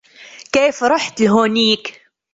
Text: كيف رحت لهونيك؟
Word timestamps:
كيف 0.51 0.83
رحت 0.83 1.21
لهونيك؟ 1.21 1.87